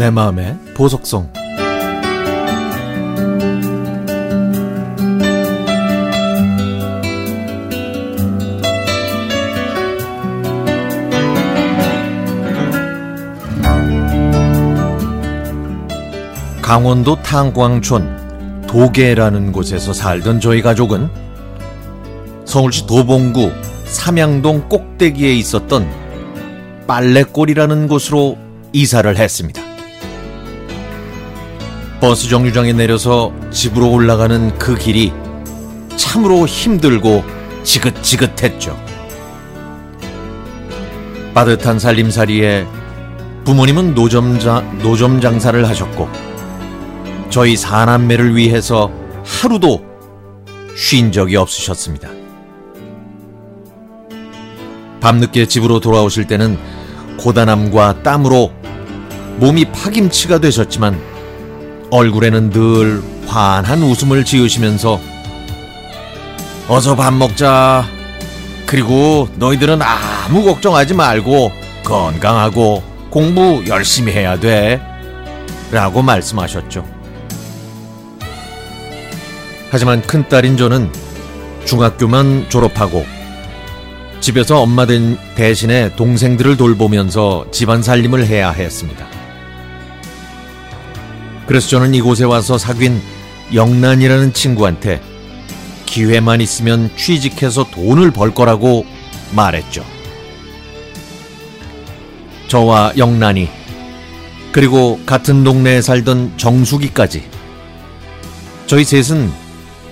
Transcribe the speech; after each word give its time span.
내 0.00 0.08
마음의 0.08 0.56
보석성 0.74 1.30
강원도 16.62 17.20
탄광촌 17.20 18.64
도계라는 18.68 19.52
곳에서 19.52 19.92
살던 19.92 20.40
저희 20.40 20.62
가족은 20.62 21.10
서울시 22.46 22.86
도봉구 22.86 23.52
삼양동 23.84 24.70
꼭대기에 24.70 25.34
있었던 25.34 25.86
빨래골이라는 26.86 27.86
곳으로 27.86 28.38
이사를 28.72 29.14
했습니다. 29.14 29.69
버스 32.00 32.28
정류장에 32.30 32.72
내려서 32.72 33.30
집으로 33.50 33.90
올라가는 33.90 34.56
그 34.58 34.74
길이 34.74 35.12
참으로 35.96 36.46
힘들고 36.46 37.22
지긋지긋했죠. 37.62 38.74
빠듯한 41.34 41.78
살림살이에 41.78 42.66
부모님은 43.44 43.94
노점자, 43.94 44.60
노점 44.82 45.20
장사를 45.20 45.68
하셨고 45.68 46.08
저희 47.28 47.54
사남매를 47.54 48.34
위해서 48.34 48.90
하루도 49.24 49.84
쉰 50.74 51.12
적이 51.12 51.36
없으셨습니다. 51.36 52.08
밤늦게 55.00 55.46
집으로 55.46 55.80
돌아오실 55.80 56.26
때는 56.26 56.58
고단함과 57.18 58.02
땀으로 58.02 58.52
몸이 59.38 59.66
파김치가 59.66 60.38
되셨지만 60.38 60.98
얼굴에는 61.90 62.50
늘 62.50 63.02
환한 63.26 63.82
웃음을 63.82 64.24
지으시면서 64.24 65.00
어서 66.68 66.94
밥 66.94 67.12
먹자. 67.12 67.84
그리고 68.66 69.28
너희들은 69.34 69.80
아무 69.82 70.44
걱정하지 70.44 70.94
말고 70.94 71.50
건강하고 71.84 72.82
공부 73.10 73.64
열심히 73.66 74.12
해야 74.12 74.38
돼. 74.38 74.80
라고 75.72 76.02
말씀하셨죠. 76.02 76.84
하지만 79.70 80.02
큰딸인 80.02 80.56
저는 80.56 80.92
중학교만 81.64 82.46
졸업하고 82.48 83.04
집에서 84.20 84.60
엄마 84.60 84.86
대신에 85.34 85.94
동생들을 85.96 86.56
돌보면서 86.56 87.46
집안 87.50 87.82
살림을 87.82 88.26
해야 88.26 88.50
했습니다. 88.50 89.09
그래서 91.50 91.66
저는 91.66 91.96
이곳에 91.96 92.22
와서 92.22 92.58
사귄 92.58 93.02
영란이라는 93.52 94.34
친구한테 94.34 95.02
기회만 95.84 96.40
있으면 96.40 96.92
취직해서 96.96 97.66
돈을 97.72 98.12
벌 98.12 98.32
거라고 98.32 98.86
말했죠. 99.32 99.84
저와 102.46 102.92
영란이 102.96 103.48
그리고 104.52 105.00
같은 105.04 105.42
동네에 105.42 105.82
살던 105.82 106.34
정수기까지 106.36 107.24
저희 108.68 108.84
셋은 108.84 109.32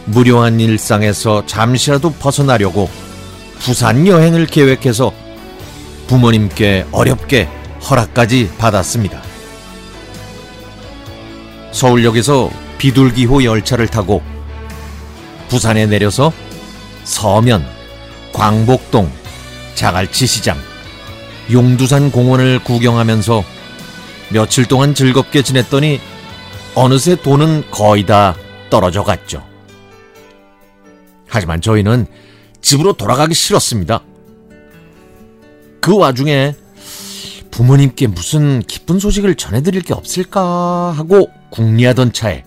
무료한 0.04 0.60
일상에서 0.60 1.44
잠시라도 1.46 2.12
벗어나려고 2.12 2.88
부산 3.58 4.06
여행을 4.06 4.46
계획해서 4.46 5.12
부모님께 6.06 6.86
어렵게 6.92 7.48
허락까지 7.90 8.48
받았습니다. 8.58 9.27
서울역에서 11.72 12.50
비둘기호 12.78 13.44
열차를 13.44 13.88
타고 13.88 14.22
부산에 15.48 15.86
내려서 15.86 16.32
서면, 17.04 17.64
광복동, 18.32 19.10
자갈치 19.74 20.26
시장, 20.26 20.58
용두산 21.50 22.10
공원을 22.10 22.62
구경하면서 22.64 23.42
며칠 24.30 24.66
동안 24.66 24.94
즐겁게 24.94 25.42
지냈더니 25.42 26.00
어느새 26.74 27.16
돈은 27.16 27.70
거의 27.70 28.04
다 28.04 28.36
떨어져 28.68 29.02
갔죠. 29.02 29.42
하지만 31.26 31.60
저희는 31.60 32.06
집으로 32.60 32.92
돌아가기 32.92 33.34
싫었습니다. 33.34 34.02
그 35.80 35.96
와중에 35.96 36.54
부모님께 37.58 38.06
무슨 38.06 38.62
기쁜 38.62 39.00
소식을 39.00 39.34
전해드릴 39.34 39.82
게 39.82 39.92
없을까 39.92 40.94
하고 40.96 41.28
궁리하던 41.50 42.12
차에 42.12 42.44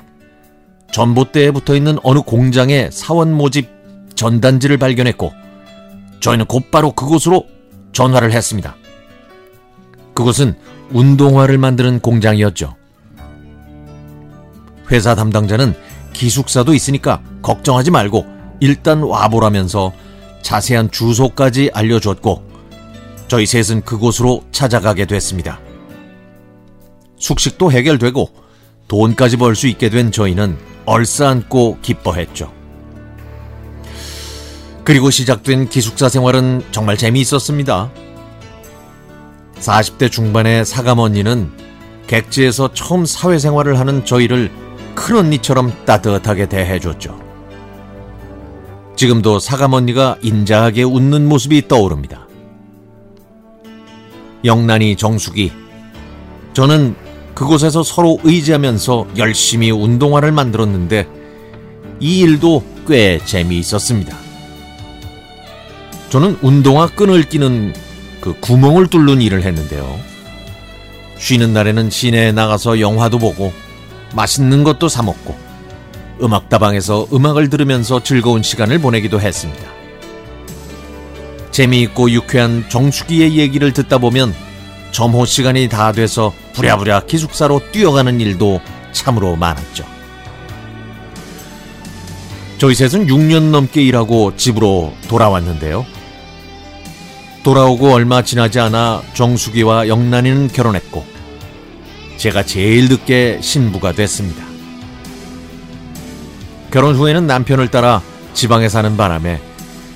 전봇대에 0.94 1.52
붙어 1.52 1.76
있는 1.76 1.98
어느 2.04 2.22
공장의 2.22 2.92
사원 2.94 3.34
모집 3.34 3.68
전단지를 4.16 4.78
발견했고 4.78 5.34
저희는 6.22 6.46
곧바로 6.46 6.94
그곳으로 6.94 7.46
전화를 7.92 8.32
했습니다. 8.32 8.78
그곳은 10.14 10.56
운동화를 10.92 11.58
만드는 11.58 12.00
공장이었죠. 12.00 12.78
회사 14.92 15.14
담당자는 15.14 15.74
기숙사도 16.14 16.74
있으니까 16.74 17.22
걱정하지 17.42 17.92
말고 17.92 18.26
일단 18.62 19.04
와보라면서 19.04 19.92
자세한 20.42 20.90
주소까지 20.90 21.72
알려줬고 21.74 22.51
저희 23.32 23.46
셋은 23.46 23.84
그곳으로 23.84 24.44
찾아가게 24.52 25.06
됐습니다. 25.06 25.62
숙식도 27.18 27.72
해결되고 27.72 28.30
돈까지 28.90 29.38
벌 29.38 29.56
수 29.56 29.68
있게 29.68 29.90
된 29.90 30.12
저희는 30.12 30.58
얼싸안고 30.86 31.78
기뻐했죠. 31.82 32.52
그리고 34.84 35.10
시작된 35.10 35.70
기숙사 35.70 36.10
생활은 36.10 36.62
정말 36.72 36.98
재미있었습니다. 36.98 37.90
40대 39.62 40.12
중반의 40.12 40.66
사감 40.66 41.00
언니는 41.00 41.52
객지에서 42.08 42.74
처음 42.74 43.06
사회생활을 43.06 43.80
하는 43.80 44.04
저희를 44.04 44.52
큰 44.94 45.16
언니처럼 45.16 45.72
따뜻하게 45.86 46.50
대해줬죠. 46.50 47.18
지금도 48.98 49.40
사감 49.40 49.72
언니가 49.72 50.18
인자하게 50.22 50.84
웃는 50.84 51.30
모습이 51.30 51.70
떠오릅니다. 51.70 52.28
영란이 54.44 54.96
정숙이 54.96 55.52
저는 56.54 56.96
그곳에서 57.34 57.84
서로 57.84 58.20
의지하면서 58.24 59.08
열심히 59.18 59.72
운동화를 59.72 60.32
만들었는데 60.32 61.08
이 62.00 62.20
일도 62.20 62.64
꽤 62.88 63.20
재미있었습니다. 63.24 64.18
저는 66.10 66.38
운동화 66.42 66.88
끈을 66.88 67.24
끼는 67.30 67.74
그 68.20 68.34
구멍을 68.40 68.88
뚫는 68.88 69.22
일을 69.22 69.44
했는데요. 69.44 70.00
쉬는 71.18 71.54
날에는 71.54 71.90
시내에 71.90 72.32
나가서 72.32 72.80
영화도 72.80 73.20
보고 73.20 73.54
맛있는 74.14 74.64
것도 74.64 74.90
사 74.90 75.04
먹고 75.04 75.36
음악다방에서 76.22 77.08
음악을 77.14 77.50
들으면서 77.50 78.04
즐거운 78.04 78.44
시간을 78.44 78.80
보내기도 78.80 79.22
했습니다. 79.22 79.81
재미있고 81.52 82.12
유쾌한 82.12 82.66
정수기의 82.70 83.38
얘기를 83.38 83.74
듣다 83.74 83.98
보면 83.98 84.34
점호 84.92 85.26
시간이 85.26 85.70
다 85.70 85.92
돼서 85.92 86.34
부랴부랴 86.54 87.02
기숙사로 87.02 87.72
뛰어가는 87.72 88.20
일도 88.20 88.62
참으로 88.92 89.36
많았죠. 89.36 89.86
저희 92.58 92.76
셋은 92.76 93.08
6년 93.08 93.50
넘게 93.50 93.82
일하고 93.82 94.36
집으로 94.36 94.94
돌아왔는데요. 95.08 95.86
돌아오고 97.44 97.92
얼마 97.92 98.22
지나지 98.22 98.60
않아 98.60 99.02
정수기와 99.14 99.88
영란이는 99.88 100.50
결혼했고 100.50 101.04
제가 102.18 102.44
제일 102.44 102.88
늦게 102.88 103.40
신부가 103.42 103.94
됐습니다. 103.94 104.46
결혼 106.70 106.96
후에는 106.96 107.26
남편을 107.26 107.70
따라 107.70 108.02
지방에 108.34 108.70
사는 108.70 108.96
바람에 108.96 109.42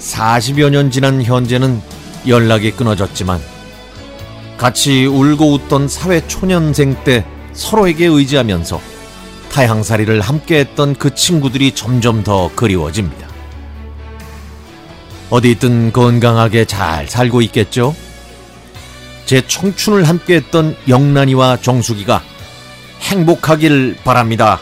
40여 0.06 0.69
년 0.69 0.92
지난 0.92 1.22
현재는 1.24 1.81
연락이 2.28 2.72
끊어졌지만 2.72 3.42
같이 4.57 5.06
울고 5.06 5.54
웃던 5.54 5.88
사회 5.88 6.25
초년생 6.28 7.04
때 7.04 7.25
서로에게 7.54 8.06
의지하면서 8.06 8.80
타향살이를 9.52 10.22
함께 10.22 10.60
했던 10.60 10.96
그 10.96 11.13
친구들이 11.16 11.74
점점 11.74 12.24
더 12.24 12.52
그리워집니다. 12.56 13.28
어디 15.30 15.52
있든 15.52 15.92
건강하게 15.92 16.66
잘 16.66 17.08
살고 17.08 17.42
있겠죠? 17.44 17.96
제 19.25 19.46
청춘을 19.48 20.04
함께 20.04 20.36
했던 20.36 20.78
영란이와 20.88 21.58
정수기가 21.58 22.22
행복하길 23.01 23.98
바랍니다. 24.04 24.60